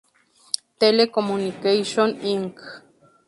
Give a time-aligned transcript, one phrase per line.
[0.79, 2.57] Tele-Communications, Inc.